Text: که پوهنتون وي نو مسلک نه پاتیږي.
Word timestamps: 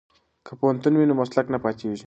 که 0.45 0.51
پوهنتون 0.59 0.93
وي 0.95 1.05
نو 1.09 1.13
مسلک 1.21 1.45
نه 1.53 1.59
پاتیږي. 1.63 1.99